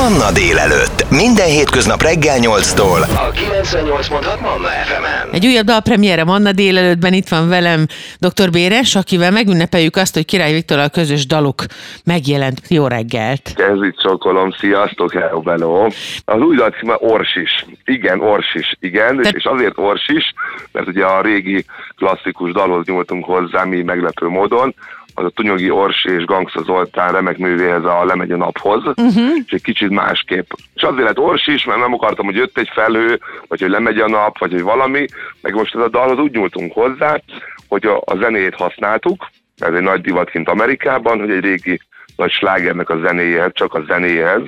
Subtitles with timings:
[0.00, 1.10] Manna délelőtt.
[1.10, 3.00] Minden hétköznap reggel 8-tól.
[3.00, 5.28] A 98.6 Manna FM-en.
[5.32, 7.86] Egy újabb dalpremiére Manna délelőttben itt van velem
[8.18, 8.50] dr.
[8.50, 11.64] Béres, akivel megünnepeljük azt, hogy Király Viktor a közös daluk
[12.04, 12.60] megjelent.
[12.68, 13.52] Jó reggelt!
[13.54, 15.86] Kezdít csokolom, sziasztok, hello, hello.
[16.24, 17.66] Az új dal címe Orsis.
[17.84, 20.34] Igen, Orsis, igen, Te- és azért Orsis,
[20.72, 21.64] mert ugye a régi
[21.96, 24.74] klasszikus dalhoz nyúltunk hozzá, mi meglepő módon,
[25.20, 29.30] az a Tunyogi Orsi és Gangsta Zoltán remek művéhez a Lemegy a naphoz, uh-huh.
[29.46, 30.50] és egy kicsit másképp.
[30.74, 33.98] És azért lett Orsi is, mert nem akartam, hogy jött egy felhő, vagy hogy lemegy
[33.98, 35.06] a nap, vagy hogy valami,
[35.42, 37.20] meg most ez a dalhoz úgy nyúltunk hozzá,
[37.68, 41.80] hogy a, a zenét használtuk, ez egy nagy divat kint Amerikában, hogy egy régi
[42.16, 44.42] nagy slágernek a zenéjéhez, csak a zenéhez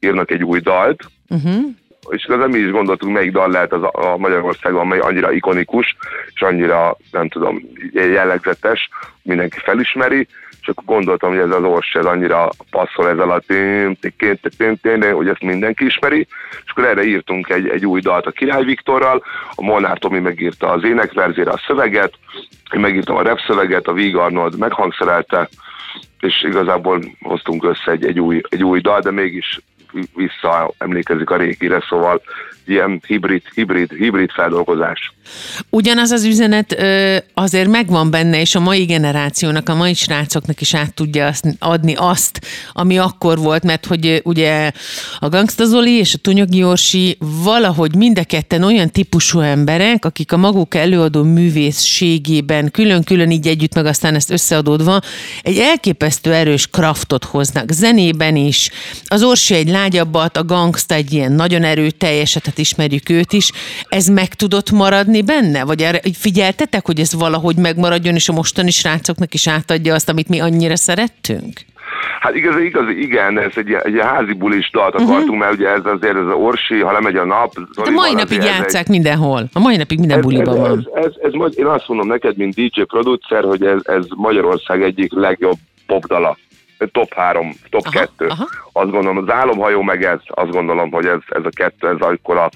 [0.00, 1.64] írnak egy új dalt, Uh-huh.
[2.08, 5.96] És igazán mi is gondoltunk, melyik dal lehet az a, Magyarországon, amely annyira ikonikus,
[6.34, 7.60] és annyira, nem tudom,
[7.92, 8.88] jellegzetes,
[9.22, 10.26] mindenki felismeri,
[10.60, 13.96] és akkor gondoltam, hogy ez az ors, ez annyira passzol ezzel a tém,
[15.12, 16.26] hogy ezt mindenki ismeri,
[16.64, 19.22] és akkor erre írtunk egy, egy új dalt a Király Viktorral,
[19.54, 22.12] a Molnár Tomi megírta az énekverzére a szöveget,
[22.74, 25.48] én megírtam a rap szöveget, a Vig Arnold meghangszerelte,
[26.20, 29.60] és igazából hoztunk össze egy, egy, új, egy új dal, de mégis
[30.14, 32.22] vissza emlékezik a régire, szóval
[32.66, 35.12] ilyen hibrid, hibrid, hibrid feldolgozás.
[35.70, 40.74] Ugyanaz az üzenet ö, azért megvan benne, és a mai generációnak, a mai srácoknak is
[40.74, 42.40] át tudja azt, adni azt,
[42.72, 44.70] ami akkor volt, mert hogy ugye
[45.18, 50.32] a Gangsta Zoli és a Tunyogi Orsi valahogy mind a ketten olyan típusú emberek, akik
[50.32, 55.00] a maguk előadó művészségében külön-külön így együtt, meg aztán ezt összeadódva,
[55.42, 58.70] egy elképesztő erős kraftot hoznak, zenében is.
[59.04, 63.52] Az Orsi egy lágyabbat, a Gangsta egy ilyen nagyon erőteljeset, hát ismerjük őt is.
[63.88, 65.64] Ez meg tudott maradni benne?
[65.64, 70.28] Vagy erre figyeltetek, hogy ez valahogy megmaradjon, és a mostani srácoknak is átadja azt, amit
[70.28, 71.52] mi annyira szerettünk?
[72.20, 75.38] Hát igaz, igaz, igen, ez egy, egy házi bulis dalt akartunk, uh-huh.
[75.38, 77.54] mert ugye ez azért ez a Orsi, ha lemegy a nap.
[77.54, 79.44] De Zolival mai napig azért ez játszák mindenhol.
[79.52, 80.78] A mai napig minden ez, buliban ez, van.
[80.78, 84.82] Ez, ez, ez, magy- én azt mondom neked, mint DJ producer, hogy ez, ez Magyarország
[84.82, 86.36] egyik legjobb popdala.
[86.92, 88.26] Top 3, top Aha, 2.
[88.26, 88.48] aha.
[88.72, 92.36] Azt gondolom, az álomhajó meg ez, azt gondolom, hogy ez, ez a kettő, ez akkor
[92.36, 92.50] a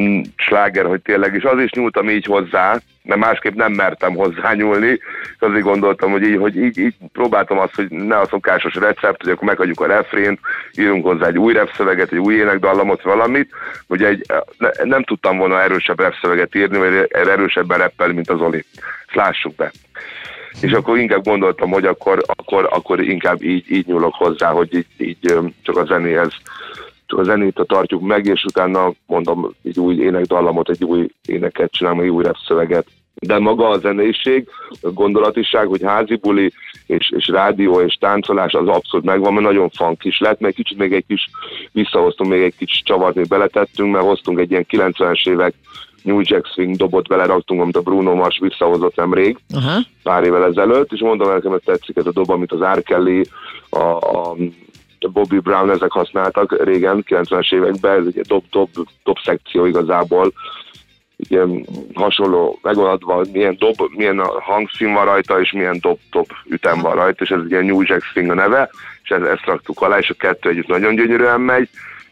[0.00, 4.52] mm, sláger, hogy tényleg, és az is nyúltam így hozzá, mert másképp nem mertem hozzá
[4.52, 8.74] nyúlni, és azért gondoltam, hogy így, hogy így, így próbáltam azt, hogy ne a szokásos
[8.74, 10.40] recept, hogy akkor meghagyjuk a refrént,
[10.78, 13.50] írunk hozzá egy új repszöveget, egy új énekdallamot, valamit,
[13.86, 14.26] ugye egy,
[14.58, 18.64] ne, nem tudtam volna erősebb repszöveget írni, vagy erősebben reppel, mint az Oli.
[19.06, 19.70] Ezt lássuk be.
[20.60, 24.86] És akkor inkább gondoltam, hogy akkor, akkor, akkor inkább így, így nyúlok hozzá, hogy így,
[24.96, 26.32] így csak a zenéhez
[27.06, 32.00] csak a zenét tartjuk meg, és utána mondom, egy új énekdallamot, egy új éneket csinálom,
[32.00, 32.86] egy új repszöveget.
[33.14, 34.48] De maga a zenéség,
[34.80, 36.52] a gondolatiság, hogy házi buli
[36.86, 40.92] és, és rádió és táncolás az abszolút megvan, mert nagyon funkis lett, mert kicsit még
[40.92, 41.30] egy kis
[41.72, 45.54] visszahoztunk, még egy kis csavart még beletettünk, mert hoztunk egy ilyen 90-es évek
[46.06, 49.78] New Jack Swing dobot beleraktunk, amit a Bruno Mars visszahozott nemrég Aha.
[50.02, 52.82] pár évvel ezelőtt, és mondom nekem, hogy tetszik ez a dob, amit az R.
[52.82, 53.24] Kelly,
[53.70, 54.36] a, a
[55.12, 58.68] Bobby Brown ezek használtak régen, 90-es években, ez egy dob-dob
[59.04, 60.32] dob szekció igazából,
[61.16, 67.22] ilyen hasonló megoldva, milyen dob, milyen hangszín van rajta, és milyen dob-dob ütem van rajta,
[67.22, 68.70] és ez egy ilyen New Jack Swing a neve,
[69.02, 71.68] és ezt, ezt raktuk alá, és a kettő együtt nagyon gyönyörűen megy,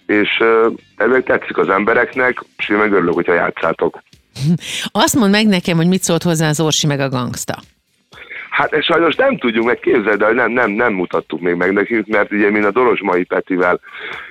[0.06, 4.02] és uh, ez tetszik az embereknek, és én meg örülök, hogyha játszátok.
[4.90, 7.58] Azt mondd meg nekem, hogy mit szólt hozzá az Orsi meg a Gangsta.
[8.54, 12.06] Hát ezt sajnos nem tudjuk, meg képzeld, de nem, nem, nem mutattuk még meg nekünk,
[12.06, 13.80] mert ugye én a Dorosmai Petivel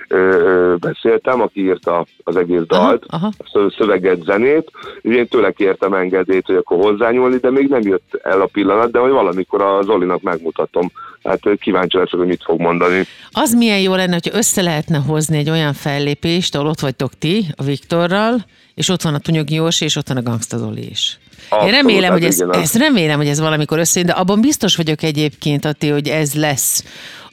[0.08, 3.30] ö, ö, beszéltem, aki írta az egész dalt, aha.
[3.36, 4.70] a szöveget, zenét,
[5.00, 8.90] és én tőle kértem engedélyt, hogy akkor hozzányúlni, de még nem jött el a pillanat,
[8.90, 10.90] de hogy valamikor a Zolinak megmutatom.
[11.22, 13.04] Hát kíváncsi leszek, hogy mit fog mondani.
[13.30, 17.44] Az milyen jó lenne, hogyha össze lehetne hozni egy olyan fellépést, ahol ott vagytok ti,
[17.56, 18.36] a Viktorral,
[18.74, 21.18] és ott van a Tunyogi Orsi, és ott van a Gangsta Zoli is.
[21.40, 24.40] Én Abszolút, remélem, hát hogy ez, az- ez remélem, hogy ez valamikor összejön, de abban
[24.40, 26.84] biztos vagyok egyébként, Ati, hogy ez lesz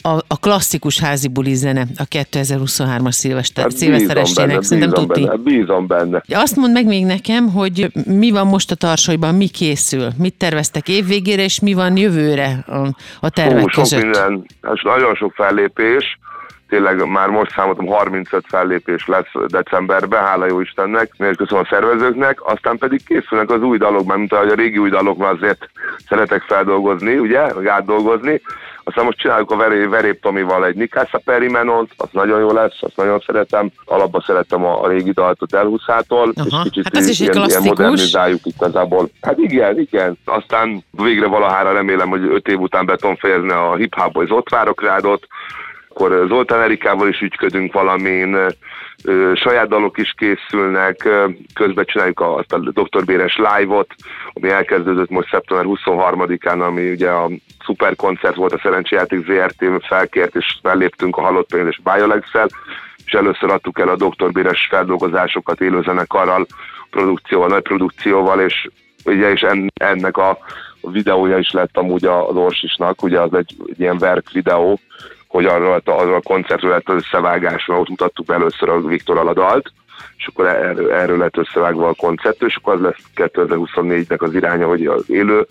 [0.03, 4.61] a, a klasszikus házi buli zene a 2023-as szilvester, Hát szilveszterestének.
[4.63, 5.21] Szerintem tuti.
[5.21, 6.23] benne, bízom benne.
[6.29, 10.87] Azt mondd meg még nekem, hogy mi van most a tarsolyban, mi készül, mit terveztek
[10.89, 12.87] évvégére, és mi van jövőre a,
[13.19, 14.01] a tervek Hú, sok között.
[14.01, 14.45] minden,
[14.83, 16.19] nagyon sok fellépés,
[16.71, 22.51] tényleg már most számoltam 35 fellépés lesz decemberben, hála jó Istennek, még köszönöm a szervezőknek,
[22.51, 25.69] aztán pedig készülnek az új dalok, mert mint ahogy a régi új dalokban azért
[26.09, 28.41] szeretek feldolgozni, ugye, meg átdolgozni,
[28.83, 32.95] aztán most csináljuk a veré, Verép Tomival egy Nikásza Perimenont, az nagyon jó lesz, azt
[32.95, 33.71] nagyon szeretem.
[33.85, 37.21] Alapban szeretem a, a régi dalt a Delhuszától, Aha, és kicsit hát ez is egy
[37.21, 37.77] ilyen, ilyen klasszikus.
[37.77, 39.09] modernizáljuk igazából.
[39.21, 40.17] Hát igen, igen.
[40.25, 44.49] Aztán végre valahára remélem, hogy öt év után beton fejezne a Hip Hop Boys ott
[44.49, 45.27] várok rádot,
[46.01, 48.37] Akkor Zoltán Erikával is ügyködünk valamin,
[49.35, 51.09] saját dalok is készülnek,
[51.53, 53.05] közben csináljuk azt a Dr.
[53.05, 53.95] Béres live-ot,
[54.33, 57.29] ami elkezdődött most szeptember 23-án, ami ugye a
[57.65, 62.27] szuperkoncert volt a Szerencséjáték ZRT, felkért és felléptünk a Halott Pénz és biolex
[63.05, 64.31] és először adtuk el a Dr.
[64.31, 66.45] Béres feldolgozásokat élőzenekarral,
[66.89, 68.69] produkcióval, nagy produkcióval, és
[69.05, 70.37] ugye és ennek a
[70.81, 74.79] videója is lett amúgy az Orsisnak, ugye az egy, egy ilyen verk videó,
[75.31, 79.71] hogy arra, arra a koncertről lett az összevágás, mert ott mutattuk először a Viktor Aladalt,
[80.17, 84.67] és akkor erről, erről lett összevágva a koncert, és akkor az lesz 2024-nek az iránya,
[84.67, 85.45] hogy az élő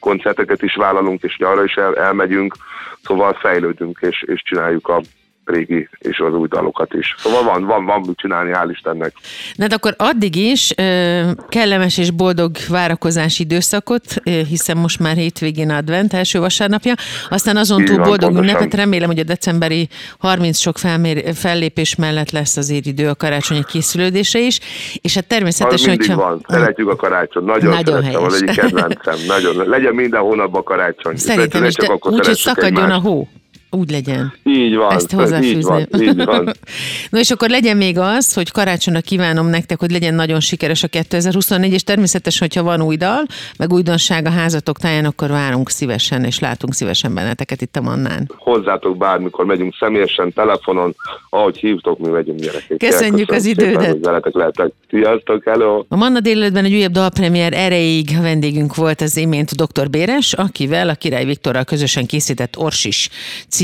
[0.00, 2.56] koncerteket is vállalunk, és arra is el, elmegyünk,
[3.02, 5.00] szóval fejlődünk, és, és csináljuk a
[5.46, 7.14] régi és az új dalokat is.
[7.18, 9.12] Szóval van, van, van mit csinálni, hál' Istennek.
[9.54, 15.70] Na de akkor addig is ö, kellemes és boldog várakozási időszakot, hiszen most már hétvégén
[15.70, 16.94] advent, első vasárnapja,
[17.28, 18.56] aztán azon túl van, boldog pontosan.
[18.56, 19.88] ünnepet, remélem, hogy a decemberi
[20.18, 24.60] 30 sok felmér, fellépés mellett lesz azért idő a karácsonyi készülődése is,
[25.00, 26.16] és hát természetesen, hogyha...
[26.16, 31.16] van, szeretjük a karácsony, nagyon, nagyon szeretem, az egyik kedvencem, nagyon, legyen minden hónapban karácsony.
[31.16, 33.28] Szerintem is, úgyhogy szakadjon a hó.
[33.76, 34.32] Úgy legyen.
[34.44, 34.92] Így van.
[34.92, 35.56] Ezt hozzáfűzni.
[35.56, 36.44] Így van, így van.
[37.10, 40.88] no és akkor legyen még az, hogy karácsonyra kívánom nektek, hogy legyen nagyon sikeres a
[40.88, 43.22] 2024, és természetesen, hogyha van új dal,
[43.58, 48.30] meg újdonság a házatok táján, akkor várunk szívesen, és látunk szívesen benneteket itt a Mannán.
[48.36, 50.94] Hozzátok bármikor megyünk személyesen, telefonon,
[51.30, 52.78] ahogy hívtok, mi megyünk gyerekek.
[52.78, 53.82] Köszönjük az idődet.
[53.82, 54.72] Szépen, lehetek.
[54.90, 55.84] Sziasztok, hello!
[55.88, 59.90] A Manna délelőttben egy újabb dalpremier erejéig vendégünk volt az imént dr.
[59.90, 63.08] Béres, akivel a Király Viktorral közösen készített Orsis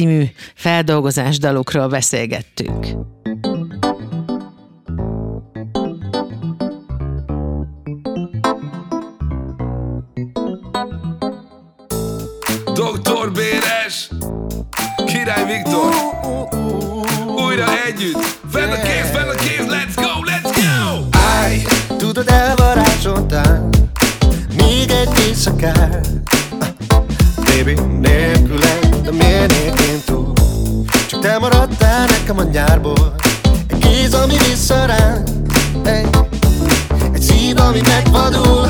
[0.03, 2.87] című feldolgozás dalokról beszélgettünk.
[12.75, 14.11] Doktor Béres,
[15.07, 15.95] Király Viktor,
[17.37, 21.09] újra együtt, fenn a kéz, fenn a kéz, let's go, let's go!
[21.19, 21.63] Állj,
[21.97, 23.62] tudod elvarázsoltál,
[32.33, 33.15] nekem a nyárból.
[33.69, 35.23] Egy kéz, ami vissza rám
[35.85, 36.09] Egy,
[37.13, 38.69] egy szív, ami megvadul.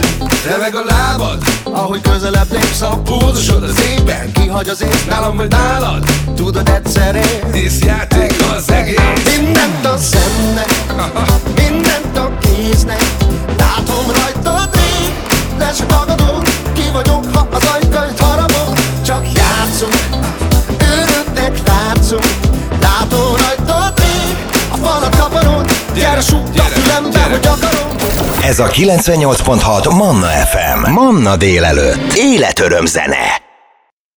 [0.59, 1.39] Meg a lábad.
[1.63, 4.33] Ahogy közelebb lépsz a pulzusod az égben.
[4.33, 6.05] Kihagy az ész nálam vagy nálad.
[6.35, 7.15] Tudod egyszer
[7.55, 9.37] én játék az egész.
[9.37, 10.71] Mindent a szemnek.
[11.61, 13.05] Mindent a kéznek.
[13.59, 15.13] Látom rajtad rég
[15.59, 16.43] Lesz tagadó
[16.73, 20.09] Ki vagyok, ha az ajkait harabok Csak játszunk.
[20.79, 22.42] Öröknek látszunk
[25.95, 27.97] Gyere súgj a fülembe, hogy akarom.
[28.45, 32.13] Ez a 98.6 Manna FM Manna délelőtt.
[32.13, 33.42] Életöröm zene